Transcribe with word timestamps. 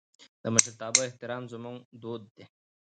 د 0.43 0.45
مشرتابه 0.53 1.01
احترام 1.05 1.43
زموږ 1.51 1.77
دود 2.01 2.23
دی. 2.35 2.45